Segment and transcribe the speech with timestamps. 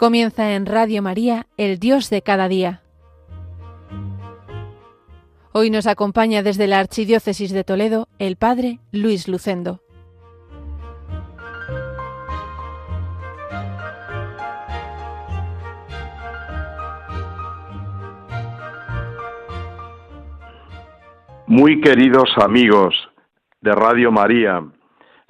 [0.00, 2.80] Comienza en Radio María, el Dios de cada día.
[5.52, 9.82] Hoy nos acompaña desde la Archidiócesis de Toledo el Padre Luis Lucendo.
[21.46, 22.94] Muy queridos amigos
[23.60, 24.62] de Radio María,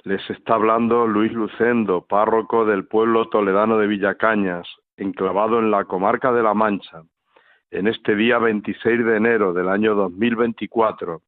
[0.03, 6.31] les está hablando Luis Lucendo, párroco del pueblo toledano de Villacañas, enclavado en la comarca
[6.31, 7.03] de La Mancha,
[7.69, 11.21] en este día 26 de enero del año 2024,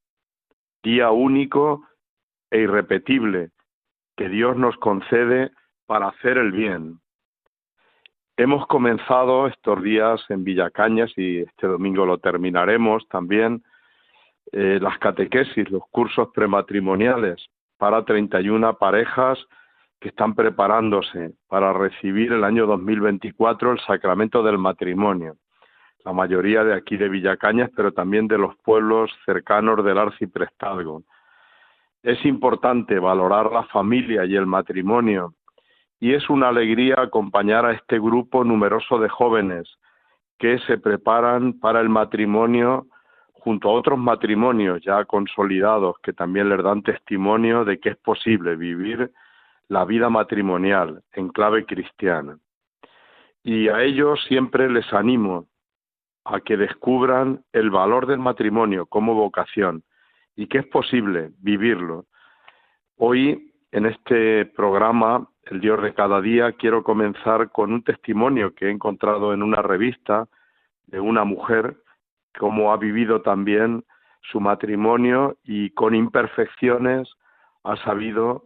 [0.82, 1.88] día único
[2.49, 3.52] e irrepetible
[4.18, 5.52] que Dios nos concede
[5.85, 6.99] para hacer el bien.
[8.38, 13.63] Hemos comenzado estos días en Villacañas y este domingo lo terminaremos también
[14.51, 19.40] eh, las catequesis, los cursos prematrimoniales para 31 parejas
[19.99, 25.38] que están preparándose para recibir el año 2024 el sacramento del matrimonio.
[26.04, 31.04] La mayoría de aquí de Villacañas, pero también de los pueblos cercanos del arciprestazgo.
[32.01, 35.35] Es importante valorar la familia y el matrimonio
[36.04, 39.70] y es una alegría acompañar a este grupo numeroso de jóvenes
[40.38, 42.88] que se preparan para el matrimonio
[43.44, 48.55] junto a otros matrimonios ya consolidados que también les dan testimonio de que es posible
[48.55, 49.12] vivir
[49.68, 52.38] la vida matrimonial en clave cristiana.
[53.44, 55.48] Y a ellos siempre les animo
[56.24, 59.84] a que descubran el valor del matrimonio como vocación
[60.38, 62.05] y que es posible vivirlo.
[62.96, 68.68] Hoy, en este programa, El Dios de cada día, quiero comenzar con un testimonio que
[68.68, 70.30] he encontrado en una revista
[70.88, 71.82] de una mujer
[72.38, 73.83] cómo ha vivido también
[74.31, 77.09] su matrimonio y con imperfecciones
[77.63, 78.44] ha sabido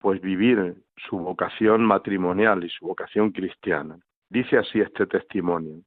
[0.00, 3.98] pues vivir su vocación matrimonial y su vocación cristiana.
[4.28, 5.80] Dice así este testimonio.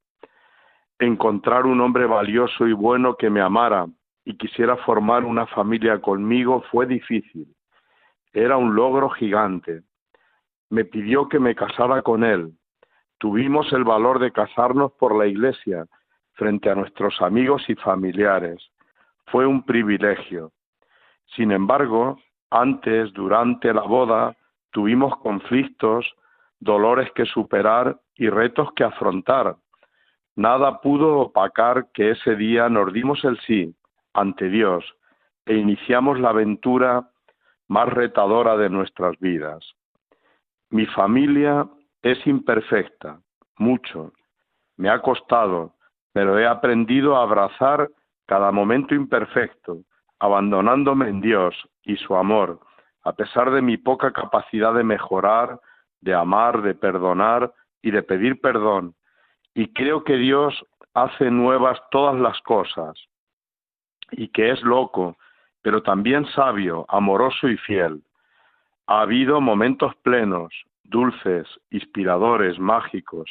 [1.00, 3.88] Encontrar un hombre valioso y bueno que me amara
[4.24, 7.48] y quisiera formar una familia conmigo fue difícil.
[8.34, 9.82] Era un logro gigante.
[10.70, 12.54] Me pidió que me casara con él.
[13.18, 15.86] Tuvimos el valor de casarnos por la iglesia
[16.34, 18.72] frente a nuestros amigos y familiares.
[19.28, 20.52] Fue un privilegio.
[21.36, 22.20] Sin embargo,
[22.50, 24.36] antes, durante la boda,
[24.72, 26.06] tuvimos conflictos,
[26.60, 29.56] dolores que superar y retos que afrontar.
[30.36, 33.76] Nada pudo opacar que ese día nos dimos el sí
[34.14, 34.86] ante Dios
[35.46, 37.10] e iniciamos la aventura
[37.68, 39.66] más retadora de nuestras vidas.
[40.70, 41.68] Mi familia
[42.02, 43.20] es imperfecta,
[43.58, 44.14] mucho.
[44.78, 45.74] Me ha costado,
[46.14, 47.90] pero he aprendido a abrazar
[48.26, 49.80] cada momento imperfecto,
[50.20, 52.60] abandonándome en Dios y su amor,
[53.04, 55.60] a pesar de mi poca capacidad de mejorar,
[56.02, 58.96] de amar, de perdonar y de pedir perdón.
[59.54, 62.94] Y creo que Dios hace nuevas todas las cosas
[64.12, 65.18] y que es loco,
[65.62, 68.04] pero también sabio, amoroso y fiel.
[68.88, 73.30] Ha habido momentos plenos, dulces, inspiradores, mágicos,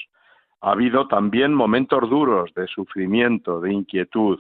[0.63, 4.39] ha habido también momentos duros de sufrimiento, de inquietud,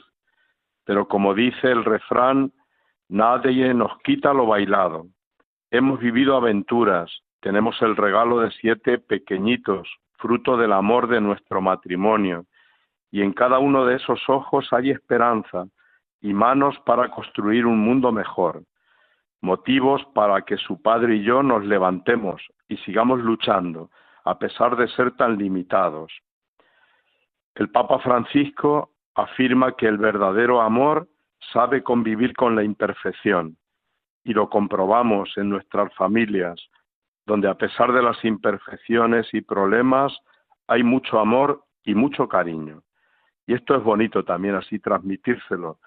[0.84, 2.52] pero como dice el refrán,
[3.08, 5.06] nadie nos quita lo bailado.
[5.70, 7.10] Hemos vivido aventuras,
[7.40, 9.88] tenemos el regalo de siete pequeñitos,
[10.18, 12.44] fruto del amor de nuestro matrimonio,
[13.10, 15.64] y en cada uno de esos ojos hay esperanza
[16.20, 18.62] y manos para construir un mundo mejor,
[19.40, 23.90] motivos para que su padre y yo nos levantemos y sigamos luchando
[24.24, 26.12] a pesar de ser tan limitados.
[27.54, 31.08] El Papa Francisco afirma que el verdadero amor
[31.52, 33.56] sabe convivir con la imperfección
[34.24, 36.60] y lo comprobamos en nuestras familias,
[37.26, 40.16] donde a pesar de las imperfecciones y problemas
[40.68, 42.82] hay mucho amor y mucho cariño.
[43.46, 45.78] Y esto es bonito también así transmitírselo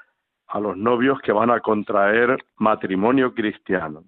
[0.47, 4.03] a los novios que van a contraer matrimonio cristiano.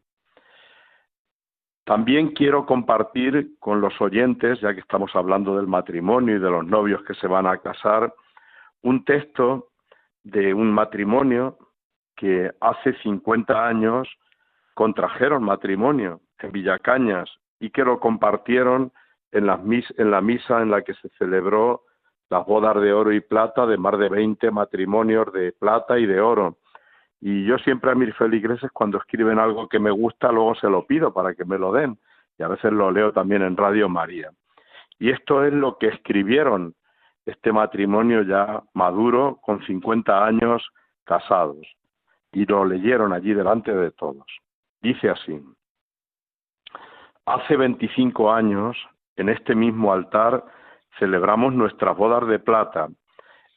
[1.86, 6.66] También quiero compartir con los oyentes, ya que estamos hablando del matrimonio y de los
[6.66, 8.12] novios que se van a casar,
[8.82, 9.70] un texto
[10.24, 11.60] de un matrimonio
[12.16, 14.08] que hace 50 años
[14.74, 17.30] contrajeron matrimonio en Villacañas
[17.60, 18.92] y que lo compartieron
[19.32, 19.60] en la,
[19.98, 21.84] en la misa en la que se celebró
[22.30, 26.20] las bodas de oro y plata de más de 20 matrimonios de plata y de
[26.20, 26.58] oro.
[27.22, 30.86] Y yo siempre a mis feligreses cuando escriben algo que me gusta, luego se lo
[30.86, 31.98] pido para que me lo den.
[32.38, 34.30] Y a veces lo leo también en Radio María.
[35.00, 36.76] Y esto es lo que escribieron
[37.26, 40.68] este matrimonio ya maduro, con 50 años
[41.04, 41.66] casados.
[42.32, 44.26] Y lo leyeron allí delante de todos.
[44.82, 45.42] Dice así,
[47.26, 48.78] hace 25 años,
[49.16, 50.44] en este mismo altar,
[51.00, 52.90] celebramos nuestras bodas de plata.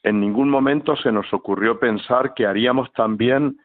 [0.02, 3.58] En ningún momento se nos ocurrió pensar que haríamos también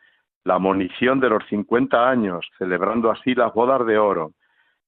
[0.43, 4.31] la monición de los 50 años, celebrando así las bodas de oro.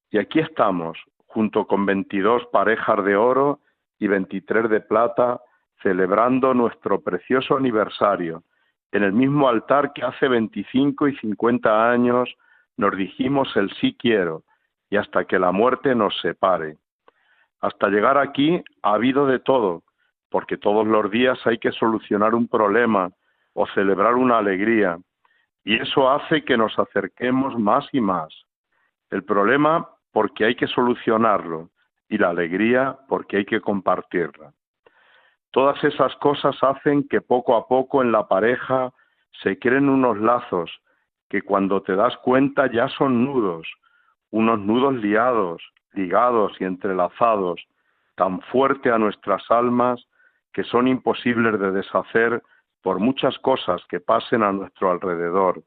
[0.09, 0.97] Y aquí estamos,
[1.27, 3.59] junto con 22 parejas de oro
[3.99, 5.39] y 23 de plata,
[5.81, 8.43] celebrando nuestro precioso aniversario,
[8.91, 12.33] en el mismo altar que hace 25 y 50 años
[12.77, 14.43] nos dijimos el sí quiero,
[14.89, 16.77] y hasta que la muerte nos separe.
[17.61, 19.83] Hasta llegar aquí ha habido de todo,
[20.35, 23.09] porque todos los días hay que solucionar un problema
[23.53, 24.97] o celebrar una alegría,
[25.63, 28.33] y eso hace que nos acerquemos más y más.
[29.09, 31.69] El problema porque hay que solucionarlo
[32.09, 34.51] y la alegría porque hay que compartirla.
[35.51, 38.91] Todas esas cosas hacen que poco a poco en la pareja
[39.41, 40.69] se creen unos lazos
[41.29, 43.65] que cuando te das cuenta ya son nudos,
[44.31, 47.65] unos nudos liados, ligados y entrelazados,
[48.15, 50.05] tan fuerte a nuestras almas
[50.55, 52.41] que son imposibles de deshacer
[52.81, 55.61] por muchas cosas que pasen a nuestro alrededor.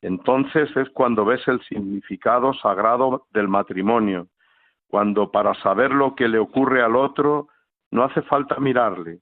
[0.00, 4.28] Entonces es cuando ves el significado sagrado del matrimonio,
[4.86, 7.48] cuando para saber lo que le ocurre al otro
[7.90, 9.18] no hace falta mirarle,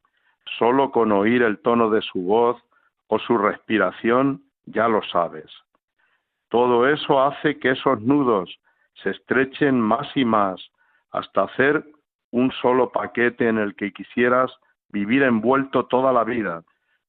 [0.59, 2.63] solo con oír el tono de su voz
[3.07, 5.51] o su respiración ya lo sabes.
[6.51, 8.55] Todo eso hace que esos nudos
[9.03, 10.61] se estrechen más y más
[11.11, 11.87] hasta hacer
[12.33, 14.53] un solo paquete en el que quisieras
[14.93, 16.65] vivir envuelto toda la vida,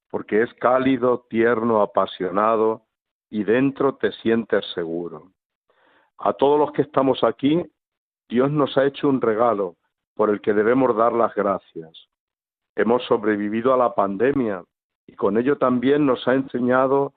[0.10, 2.83] porque es cálido, tierno, apasionado
[3.30, 5.31] y dentro te sientes seguro.
[6.18, 7.63] A todos los que estamos aquí,
[8.30, 9.75] Dios nos ha hecho un regalo
[10.16, 12.07] por el que debemos dar las gracias.
[12.75, 14.63] Hemos sobrevivido a la pandemia
[15.07, 17.13] y con ello también nos ha enseñado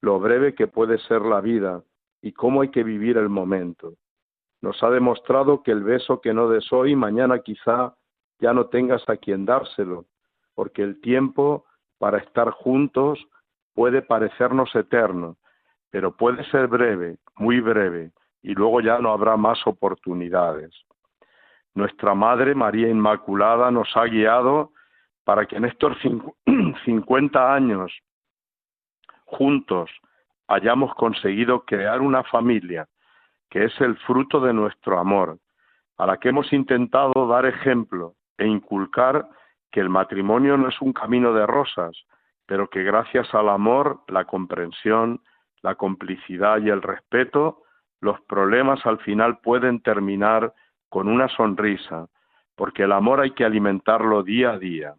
[0.00, 1.82] lo breve que puede ser la vida
[2.20, 3.94] y cómo hay que vivir el momento
[4.60, 7.94] nos ha demostrado que el beso que no des hoy, mañana quizá
[8.40, 10.04] ya no tengas a quien dárselo,
[10.54, 11.64] porque el tiempo
[11.98, 13.18] para estar juntos
[13.74, 15.36] puede parecernos eterno,
[15.90, 18.12] pero puede ser breve, muy breve,
[18.42, 20.74] y luego ya no habrá más oportunidades.
[21.74, 24.72] Nuestra Madre María Inmaculada nos ha guiado
[25.24, 25.96] para que en estos
[26.84, 27.92] 50 años
[29.26, 29.90] juntos
[30.48, 32.88] hayamos conseguido crear una familia
[33.50, 35.38] que es el fruto de nuestro amor,
[35.96, 39.28] a la que hemos intentado dar ejemplo e inculcar
[39.70, 41.96] que el matrimonio no es un camino de rosas,
[42.46, 45.20] pero que gracias al amor, la comprensión,
[45.60, 47.62] la complicidad y el respeto,
[48.00, 50.54] los problemas al final pueden terminar
[50.88, 52.06] con una sonrisa,
[52.54, 54.94] porque el amor hay que alimentarlo día a día.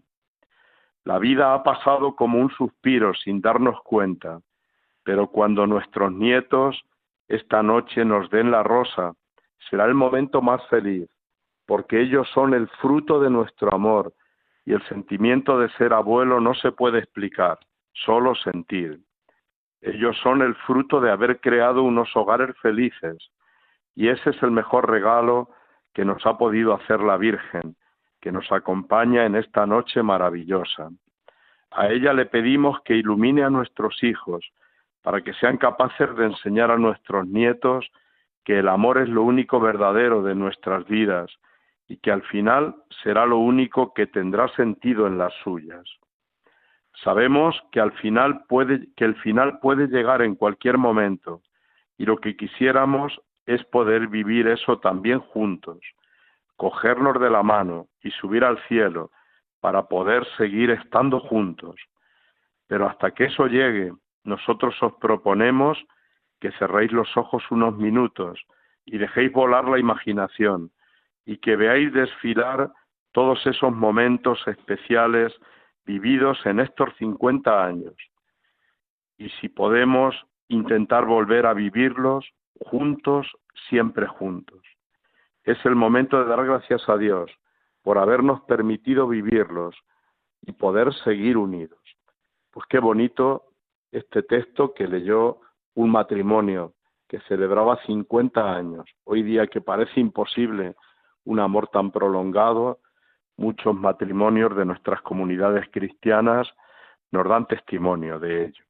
[1.05, 4.41] La vida ha pasado como un suspiro sin darnos cuenta,
[5.03, 6.79] pero cuando nuestros nietos
[7.27, 9.13] esta noche nos den la rosa,
[9.69, 11.09] será el momento más feliz,
[11.69, 14.11] porque ellos son el fruto de nuestro amor
[14.65, 17.59] y el sentimiento de ser abuelo no se puede explicar,
[17.93, 19.01] solo sentir.
[19.79, 23.17] Ellos son el fruto de haber creado unos hogares felices
[23.93, 25.51] y ese es el mejor regalo
[25.93, 27.75] que nos ha podido hacer la Virgen,
[28.19, 30.89] que nos acompaña en esta noche maravillosa.
[31.69, 34.43] A ella le pedimos que ilumine a nuestros hijos,
[35.03, 37.87] para que sean capaces de enseñar a nuestros nietos
[38.43, 41.29] que el amor es lo único verdadero de nuestras vidas
[41.89, 45.83] y que al final será lo único que tendrá sentido en las suyas.
[47.03, 51.41] Sabemos que al final puede que el final puede llegar en cualquier momento
[51.97, 55.79] y lo que quisiéramos es poder vivir eso también juntos,
[56.55, 59.09] cogernos de la mano y subir al cielo
[59.59, 61.75] para poder seguir estando juntos.
[62.67, 63.91] Pero hasta que eso llegue
[64.23, 65.83] nosotros os proponemos
[66.39, 68.39] que cerréis los ojos unos minutos
[68.85, 70.71] y dejéis volar la imaginación
[71.25, 72.71] y que veáis desfilar
[73.11, 75.33] todos esos momentos especiales
[75.85, 77.95] vividos en estos 50 años.
[79.17, 80.15] Y si podemos
[80.47, 83.27] intentar volver a vivirlos juntos,
[83.69, 84.61] siempre juntos.
[85.43, 87.31] Es el momento de dar gracias a Dios
[87.81, 89.75] por habernos permitido vivirlos
[90.41, 91.79] y poder seguir unidos.
[92.51, 93.45] Pues qué bonito
[93.91, 95.39] este texto que leyó
[95.75, 96.73] un matrimonio
[97.07, 98.85] que celebraba 50 años.
[99.05, 100.75] Hoy día que parece imposible
[101.29, 102.79] un amor tan prolongado,
[103.37, 106.47] muchos matrimonios de nuestras comunidades cristianas
[107.11, 108.63] nos dan testimonio de ello.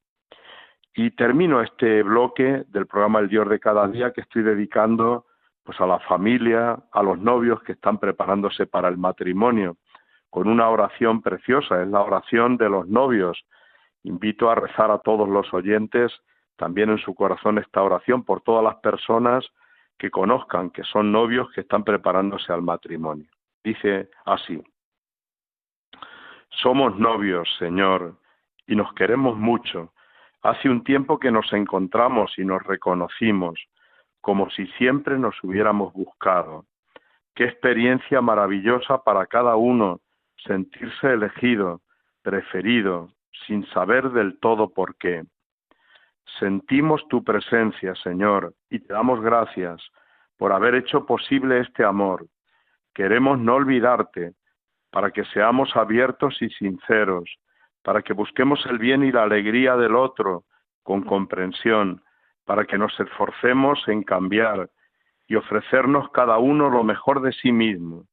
[0.93, 5.25] Y termino este bloque del programa El Dios de cada día que estoy dedicando
[5.63, 9.77] pues a la familia, a los novios que están preparándose para el matrimonio,
[10.29, 13.45] con una oración preciosa, es la oración de los novios,
[14.03, 16.11] Invito a rezar a todos los oyentes
[16.55, 19.45] también en su corazón esta oración por todas las personas
[19.99, 23.29] que conozcan que son novios que están preparándose al matrimonio.
[23.63, 24.63] Dice así,
[26.49, 28.15] Somos novios, Señor,
[28.65, 29.93] y nos queremos mucho.
[30.41, 33.59] Hace un tiempo que nos encontramos y nos reconocimos,
[34.21, 36.65] como si siempre nos hubiéramos buscado.
[37.35, 39.99] Qué experiencia maravillosa para cada uno
[40.37, 41.81] sentirse elegido,
[42.21, 43.09] preferido,
[43.45, 45.23] sin saber del todo por qué.
[46.37, 49.81] Sentimos tu presencia, Señor, y te damos gracias
[50.37, 52.27] por haber hecho posible este amor.
[52.93, 54.33] Queremos no olvidarte,
[54.91, 57.29] para que seamos abiertos y sinceros,
[57.83, 60.43] para que busquemos el bien y la alegría del otro
[60.83, 62.01] con comprensión,
[62.45, 64.69] para que nos esforcemos en cambiar
[65.27, 68.05] y ofrecernos cada uno lo mejor de sí mismo,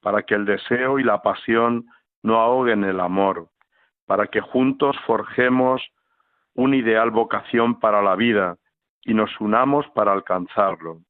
[0.00, 1.86] para que el deseo y la pasión
[2.22, 3.48] no ahoguen el amor,
[4.06, 5.82] para que juntos forjemos
[6.56, 8.56] una ideal vocación para la vida
[9.02, 11.02] y nos unamos para alcanzarlo.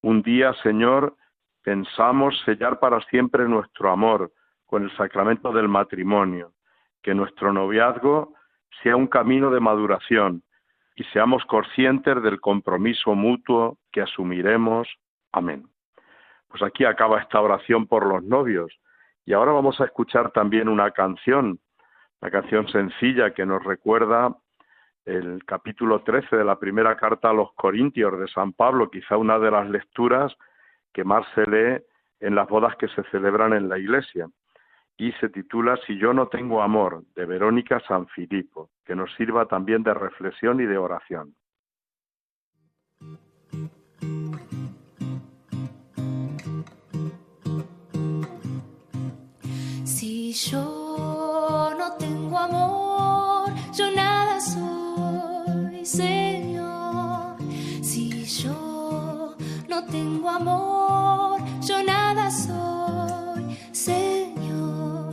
[0.00, 1.16] Un día, Señor,
[1.62, 4.32] pensamos sellar para siempre nuestro amor
[4.66, 6.52] con el sacramento del matrimonio,
[7.02, 8.34] que nuestro noviazgo
[8.82, 10.42] sea un camino de maduración
[10.94, 14.88] y seamos conscientes del compromiso mutuo que asumiremos.
[15.32, 15.66] Amén.
[16.48, 18.72] Pues aquí acaba esta oración por los novios
[19.24, 21.58] y ahora vamos a escuchar también una canción,
[22.20, 24.36] una canción sencilla que nos recuerda
[25.04, 29.38] el capítulo 13 de la primera carta a los Corintios de San Pablo, quizá una
[29.38, 30.32] de las lecturas
[30.92, 31.82] que más se lee
[32.20, 34.28] en las bodas que se celebran en la iglesia.
[34.96, 39.46] Y se titula Si yo no tengo amor, de Verónica San Filipo, que nos sirva
[39.46, 41.34] también de reflexión y de oración.
[49.84, 52.91] Si yo no tengo amor,
[59.92, 65.12] tengo amor, yo nada soy, Señor.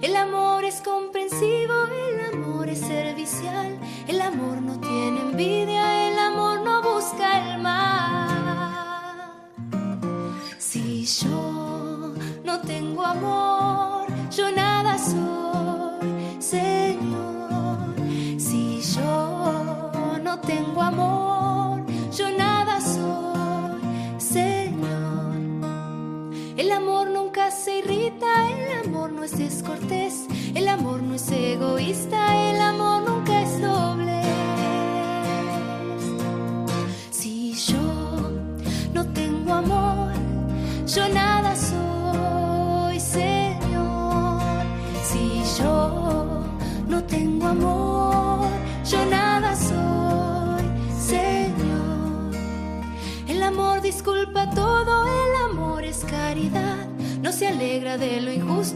[0.00, 1.74] El amor es comprensivo,
[2.10, 7.91] el amor es servicial, el amor no tiene envidia, el amor no busca el mal.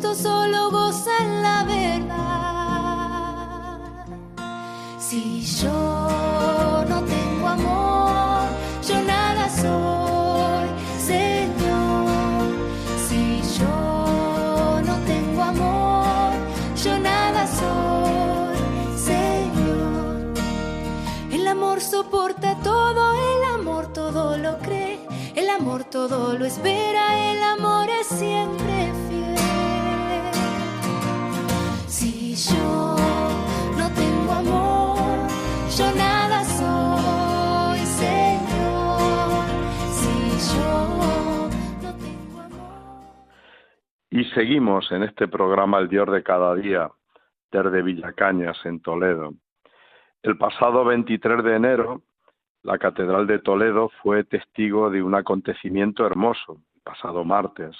[0.02, 3.26] Solo goza en la verdad.
[4.98, 8.48] Si yo no tengo amor,
[8.86, 12.08] yo nada soy, Señor.
[13.08, 16.32] Si yo no tengo amor,
[16.82, 18.56] yo nada soy,
[18.98, 20.34] Señor.
[21.32, 24.98] El amor soporta todo, el amor todo lo cree,
[25.34, 28.75] el amor todo lo espera, el amor es siempre
[32.36, 32.96] yo
[33.78, 35.28] no tengo amor,
[35.76, 36.96] yo nada soy.
[44.10, 46.90] Y seguimos en este programa El Dios de cada día,
[47.50, 49.34] desde Villacañas, en Toledo.
[50.22, 52.02] El pasado 23 de enero,
[52.62, 57.76] la Catedral de Toledo fue testigo de un acontecimiento hermoso, pasado martes.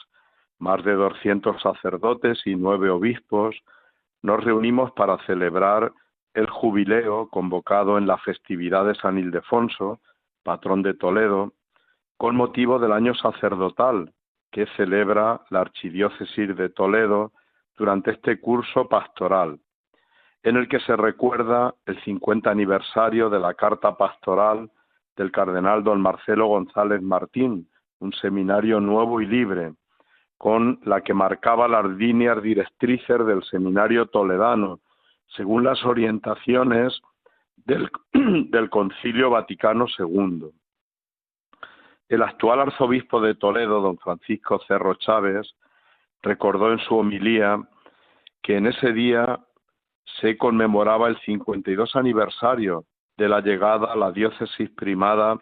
[0.59, 3.57] Más de 200 sacerdotes y nueve obispos
[4.23, 5.93] nos reunimos para celebrar
[6.35, 10.01] el jubileo convocado en la festividad de San Ildefonso,
[10.43, 11.53] patrón de Toledo,
[12.17, 14.13] con motivo del año sacerdotal
[14.51, 17.33] que celebra la Archidiócesis de Toledo
[17.77, 19.59] durante este curso pastoral,
[20.43, 24.71] en el que se recuerda el 50 aniversario de la carta pastoral
[25.17, 27.69] del cardenal don Marcelo González Martín,
[27.99, 29.73] un seminario nuevo y libre,
[30.39, 34.81] con la que marcaba las líneas directrices del seminario toledano,
[35.29, 37.01] según las orientaciones
[37.57, 40.51] del, del Concilio Vaticano II.
[42.09, 45.55] El actual arzobispo de Toledo, don Francisco Cerro Chávez,
[46.23, 47.61] recordó en su homilía
[48.43, 49.41] que en ese día
[50.21, 52.85] se conmemoraba el 52 aniversario
[53.17, 55.39] de la llegada a la diócesis primada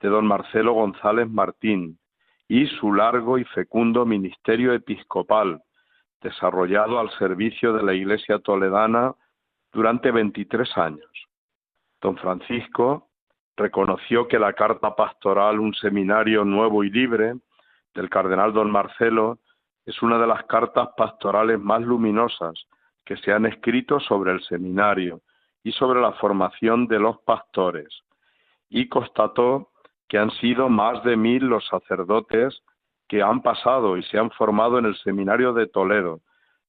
[0.00, 1.98] de don Marcelo González Martín
[2.52, 5.62] y su largo y fecundo ministerio episcopal,
[6.20, 9.14] desarrollado al servicio de la Iglesia toledana
[9.72, 11.10] durante 23 años.
[12.02, 13.08] Don Francisco
[13.56, 17.36] reconoció que la carta pastoral Un seminario nuevo y libre
[17.94, 19.38] del cardenal don Marcelo
[19.86, 22.66] es una de las cartas pastorales más luminosas
[23.06, 25.22] que se han escrito sobre el seminario
[25.64, 28.02] y sobre la formación de los pastores,
[28.68, 29.71] y constató
[30.12, 32.62] que han sido más de mil los sacerdotes
[33.08, 36.20] que han pasado y se han formado en el seminario de Toledo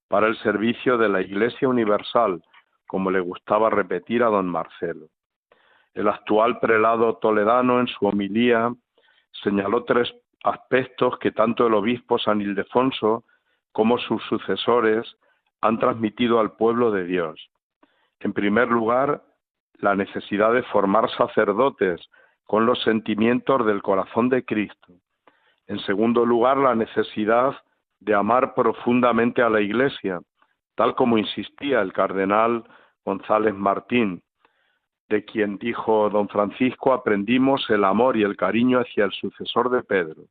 [0.08, 2.42] para el servicio de la Iglesia Universal,
[2.88, 5.08] como le gustaba repetir a don Marcelo.
[5.94, 8.74] El actual prelado toledano en su homilía
[9.44, 13.26] señaló tres aspectos que tanto el obispo San Ildefonso
[13.74, 15.18] como sus sucesores
[15.60, 17.50] han transmitido al pueblo de Dios.
[18.22, 19.22] En primer lugar,
[19.80, 22.10] la necesidad de formar sacerdotes
[22.54, 24.94] con los sentimientos del corazón de Cristo.
[25.66, 27.56] En segundo lugar, la necesidad
[28.00, 30.22] de amar profundamente a la Iglesia,
[30.76, 32.64] tal como insistía el cardenal
[33.04, 34.22] González Martín,
[35.10, 39.82] de quien dijo don Francisco aprendimos el amor y el cariño hacia el sucesor de
[39.82, 40.22] Pedro.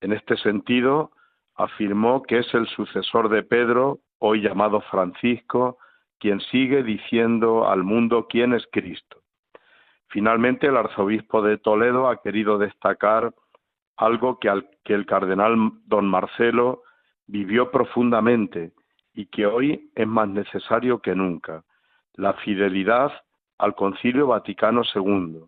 [0.00, 1.10] En este sentido,
[1.56, 5.76] afirmó que es el sucesor de Pedro, hoy llamado Francisco,
[6.18, 9.23] quien sigue diciendo al mundo quién es Cristo.
[10.14, 13.34] Finalmente, el arzobispo de Toledo ha querido destacar
[13.96, 14.48] algo que,
[14.84, 15.56] que el cardenal
[15.86, 16.84] don Marcelo
[17.26, 18.70] vivió profundamente
[19.12, 21.64] y que hoy es más necesario que nunca,
[22.12, 23.10] la fidelidad
[23.58, 25.40] al Concilio Vaticano II.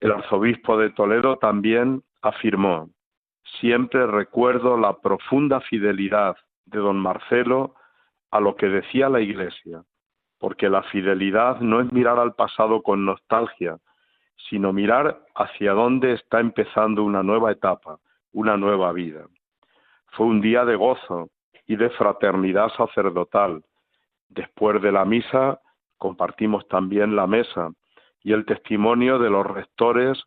[0.00, 2.90] El arzobispo de Toledo también afirmó,
[3.62, 7.76] siempre recuerdo la profunda fidelidad de don Marcelo
[8.30, 9.84] a lo que decía la Iglesia,
[10.42, 13.78] porque la fidelidad no es mirar al pasado con nostalgia,
[14.48, 18.00] sino mirar hacia dónde está empezando una nueva etapa,
[18.32, 19.28] una nueva vida.
[20.08, 21.28] Fue un día de gozo
[21.68, 23.62] y de fraternidad sacerdotal.
[24.30, 25.60] Después de la misa
[25.96, 27.70] compartimos también la mesa
[28.24, 30.20] y el testimonio de los rectores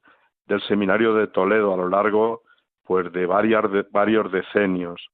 [0.45, 2.43] del seminario de Toledo a lo largo
[2.85, 5.09] pues de, varios decenios.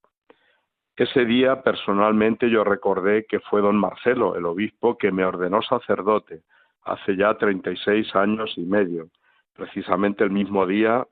[0.96, 6.44] Ese día personalmente yo recordé que fue don Marcelo, el obispo, que me ordenó sacerdote
[6.84, 9.10] hace ya 36 años y medio.
[9.56, 11.06] Precisamente el mismo día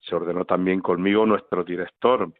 [0.00, 2.32] se ordenó también conmigo nuestro director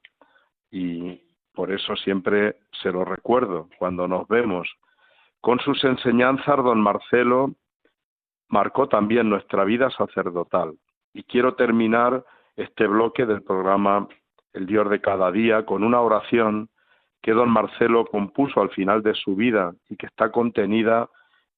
[0.71, 1.21] y
[1.55, 4.69] por eso siempre se lo recuerdo cuando nos vemos.
[5.41, 7.55] Con sus enseñanzas, don Marcelo
[8.49, 10.75] marcó también nuestra vida sacerdotal.
[11.13, 12.25] Y quiero terminar
[12.57, 14.09] este bloque del programa
[14.53, 16.69] El Dios de cada día con una oración
[17.23, 21.09] que don Marcelo compuso al final de su vida y que está contenida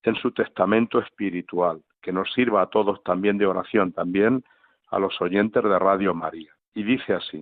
[0.03, 4.43] en su testamento espiritual, que nos sirva a todos también de oración, también
[4.91, 6.53] a los oyentes de Radio María.
[6.75, 7.41] Y dice así,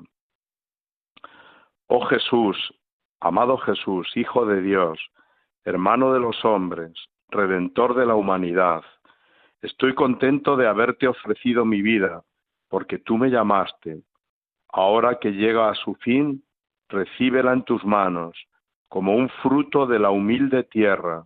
[1.86, 2.74] Oh Jesús,
[3.20, 4.98] amado Jesús, Hijo de Dios,
[5.64, 6.92] hermano de los hombres,
[7.30, 8.82] redentor de la humanidad,
[9.62, 12.22] estoy contento de haberte ofrecido mi vida,
[12.68, 14.02] porque tú me llamaste.
[14.70, 16.44] Ahora que llega a su fin,
[16.88, 18.36] recíbela en tus manos,
[18.88, 21.24] como un fruto de la humilde tierra,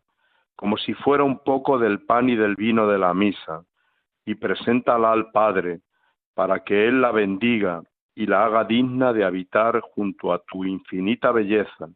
[0.56, 3.64] como si fuera un poco del pan y del vino de la misa,
[4.24, 5.80] y preséntala al Padre,
[6.34, 7.82] para que Él la bendiga
[8.14, 11.88] y la haga digna de habitar junto a tu infinita belleza,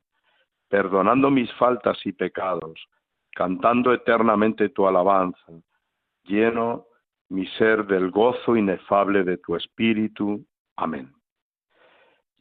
[0.68, 2.86] perdonando mis faltas y pecados,
[3.32, 5.52] cantando eternamente tu alabanza,
[6.24, 6.86] lleno
[7.28, 10.44] mi ser del gozo inefable de tu espíritu.
[10.76, 11.15] Amén.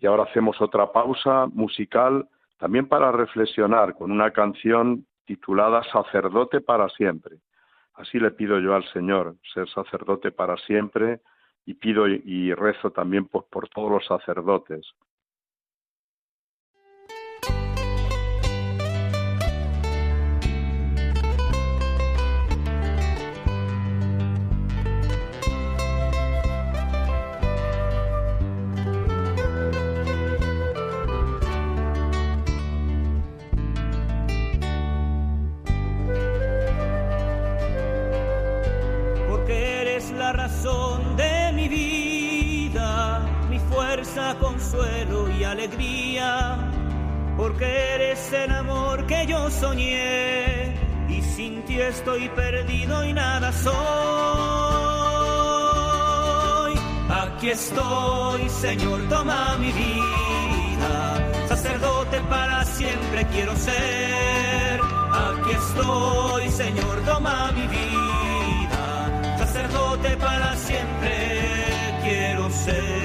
[0.06, 6.88] Y ahora hacemos otra pausa musical también para reflexionar con una canción titulada Sacerdote para
[6.89, 7.38] siempre.
[7.96, 11.22] Así le pido yo al Señor, ser sacerdote para siempre,
[11.65, 14.86] y pido y rezo también pues, por todos los sacerdotes,
[49.73, 53.73] y sin ti estoy perdido y nada soy.
[57.10, 64.80] Aquí estoy, Señor, toma mi vida, sacerdote para siempre quiero ser.
[65.12, 71.49] Aquí estoy, Señor, toma mi vida, sacerdote para siempre
[72.04, 73.05] quiero ser.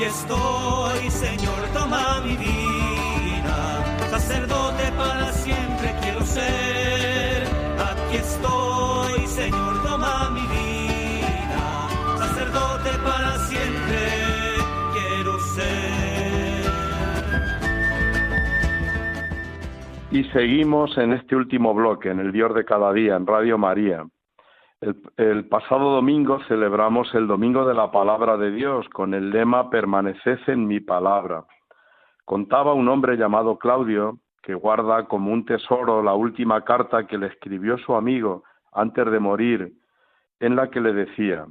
[0.00, 3.84] Aquí estoy, Señor, toma mi vida.
[4.08, 7.44] Sacerdote para siempre quiero ser.
[7.78, 12.16] Aquí estoy, Señor, toma mi vida.
[12.16, 13.98] Sacerdote para siempre
[14.94, 16.72] quiero ser.
[20.12, 24.06] Y seguimos en este último bloque, en el Dios de cada día, en Radio María.
[24.82, 30.38] El, pasado domingo celebramos el Domingo de la Palabra de Dios con el lema Permaneced
[30.46, 31.44] en mi palabra.
[32.24, 37.26] Contaba un hombre llamado Claudio que guarda como un tesoro la última carta que le
[37.26, 39.74] escribió su amigo antes de morir,
[40.38, 41.44] en la que le decía,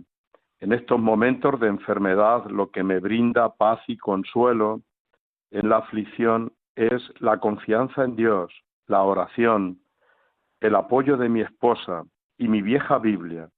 [0.59, 4.81] en estos momentos de enfermedad lo que me brinda paz y consuelo
[5.51, 8.51] en la aflicción es la confianza en Dios,
[8.87, 9.77] la oración,
[10.61, 12.05] el apoyo de mi esposa,
[12.39, 13.49] y mi vieja Biblia,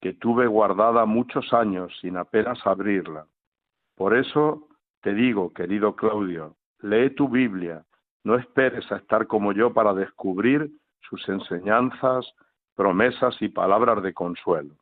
[0.00, 3.26] que tuve guardada muchos años sin apenas abrirla.
[3.96, 4.68] Por eso
[5.02, 7.84] te digo, querido Claudio, lee tu Biblia,
[8.24, 10.70] no esperes a estar como yo para descubrir
[11.00, 12.32] sus enseñanzas,
[12.76, 14.74] promesas y palabras de consuelo.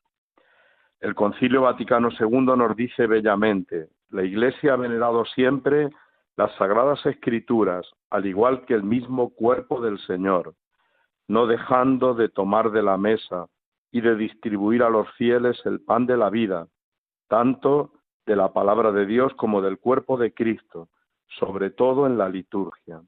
[1.01, 5.89] El Concilio Vaticano II nos dice bellamente, la Iglesia ha venerado siempre
[6.37, 10.55] las Sagradas Escrituras, al igual que el mismo cuerpo del Señor,
[11.29, 13.47] no dejando de tomar de la mesa
[13.91, 16.69] y de distribuir a los fieles el pan de la vida,
[17.29, 17.93] tanto
[18.27, 20.89] de la palabra de Dios como del cuerpo de Cristo,
[21.39, 23.01] sobre todo en la liturgia.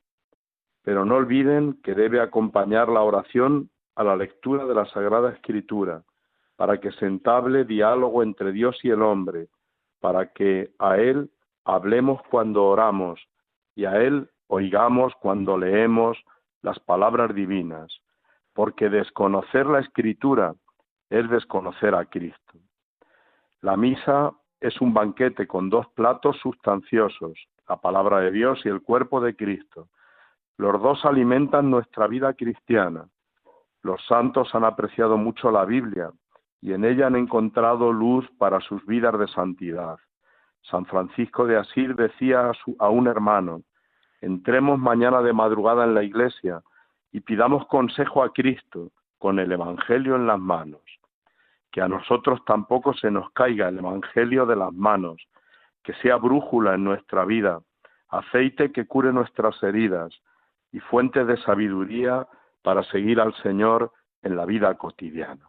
[0.83, 6.03] Pero no olviden que debe acompañar la oración a la lectura de la Sagrada Escritura,
[6.57, 9.49] para que se entable diálogo entre Dios y el hombre,
[10.01, 11.31] para que a Él
[11.65, 13.21] hablemos cuando oramos
[13.75, 16.19] y a Él oigamos cuando leemos
[16.63, 18.01] las palabras divinas
[18.59, 20.53] porque desconocer la escritura
[21.11, 22.59] es desconocer a Cristo.
[23.61, 28.83] La misa es un banquete con dos platos sustanciosos, la palabra de Dios y el
[28.83, 29.87] cuerpo de Cristo.
[30.57, 33.09] Los dos alimentan nuestra vida cristiana.
[33.83, 36.11] Los santos han apreciado mucho la Biblia
[36.61, 39.99] y en ella han encontrado luz para sus vidas de santidad.
[40.63, 43.63] San Francisco de Asís decía a, a un hermano,
[44.21, 46.61] entremos mañana de madrugada en la iglesia
[47.13, 50.83] y pidamos consejo a Cristo con el Evangelio en las manos.
[51.71, 55.23] Que a nosotros tampoco se nos caiga el Evangelio de las manos,
[55.83, 57.61] que sea brújula en nuestra vida,
[58.09, 60.13] aceite que cure nuestras heridas
[60.73, 62.27] y fuente de sabiduría
[62.63, 63.93] para seguir al Señor
[64.23, 65.49] en la vida cotidiana.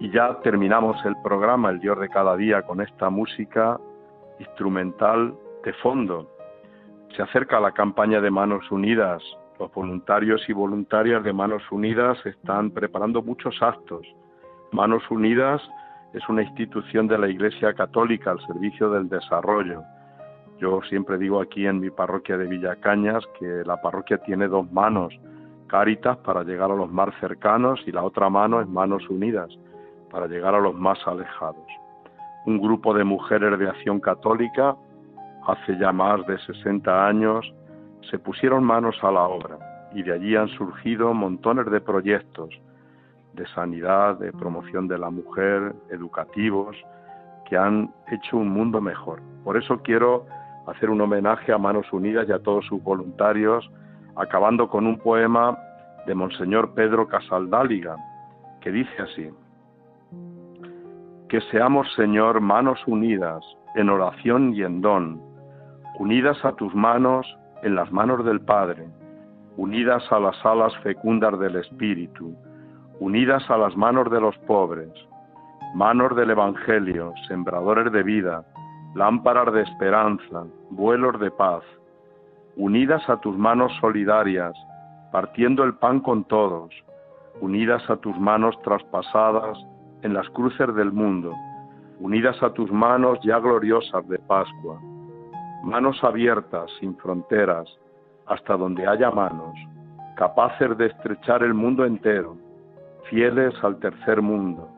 [0.00, 3.80] Y ya terminamos el programa El Dios de cada día con esta música
[4.38, 6.37] instrumental de fondo
[7.16, 9.22] se acerca la campaña de Manos Unidas.
[9.58, 14.06] Los voluntarios y voluntarias de Manos Unidas están preparando muchos actos.
[14.72, 15.60] Manos Unidas
[16.12, 19.82] es una institución de la Iglesia Católica al servicio del desarrollo.
[20.58, 25.14] Yo siempre digo aquí en mi parroquia de Villacañas que la parroquia tiene dos manos,
[25.68, 29.50] Cáritas para llegar a los más cercanos y la otra mano es Manos Unidas
[30.10, 31.66] para llegar a los más alejados.
[32.46, 34.74] Un grupo de mujeres de acción católica
[35.48, 37.52] hace ya más de 60 años,
[38.10, 39.58] se pusieron manos a la obra
[39.94, 42.50] y de allí han surgido montones de proyectos
[43.32, 46.76] de sanidad, de promoción de la mujer, educativos,
[47.48, 49.20] que han hecho un mundo mejor.
[49.42, 50.26] Por eso quiero
[50.66, 53.70] hacer un homenaje a Manos Unidas y a todos sus voluntarios,
[54.16, 55.56] acabando con un poema
[56.06, 57.96] de Monseñor Pedro Casaldáliga,
[58.60, 59.30] que dice así,
[61.28, 63.42] Que seamos, Señor, manos unidas
[63.76, 65.27] en oración y en don,
[65.98, 67.26] unidas a tus manos
[67.62, 68.88] en las manos del Padre,
[69.56, 72.36] unidas a las alas fecundas del Espíritu,
[73.00, 74.90] unidas a las manos de los pobres,
[75.74, 78.44] manos del Evangelio, sembradores de vida,
[78.94, 81.64] lámparas de esperanza, vuelos de paz,
[82.56, 84.54] unidas a tus manos solidarias,
[85.10, 86.70] partiendo el pan con todos,
[87.40, 89.58] unidas a tus manos traspasadas
[90.02, 91.32] en las cruces del mundo,
[91.98, 94.80] unidas a tus manos ya gloriosas de Pascua,
[95.62, 97.68] manos abiertas, sin fronteras,
[98.26, 99.54] hasta donde haya manos,
[100.16, 102.36] capaces de estrechar el mundo entero,
[103.08, 104.68] fieles al tercer mundo,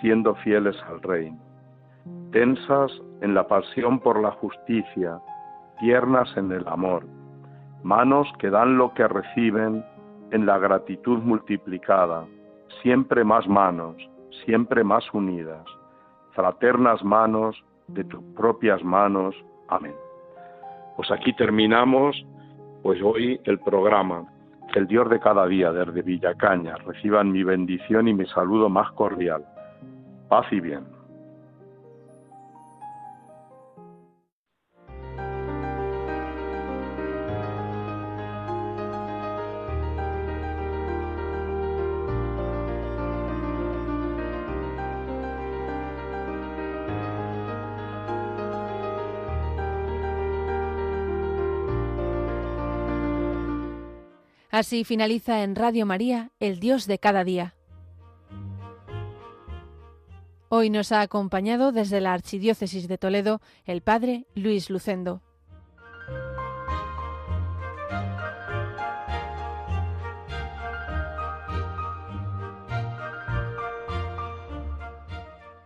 [0.00, 1.38] siendo fieles al reino,
[2.32, 5.20] tensas en la pasión por la justicia,
[5.78, 7.06] tiernas en el amor,
[7.82, 9.84] manos que dan lo que reciben
[10.30, 12.24] en la gratitud multiplicada,
[12.82, 13.96] siempre más manos,
[14.44, 15.64] siempre más unidas,
[16.32, 19.34] fraternas manos de tus propias manos.
[19.68, 19.94] Amén.
[20.96, 22.24] Pues aquí terminamos,
[22.82, 24.24] pues hoy el programa.
[24.74, 29.44] El Dios de cada día desde Villacaña reciban mi bendición y mi saludo más cordial.
[30.28, 30.95] Paz y bien.
[54.56, 57.54] Así finaliza en Radio María, el Dios de cada día.
[60.48, 65.20] Hoy nos ha acompañado desde la Archidiócesis de Toledo el Padre Luis Lucendo.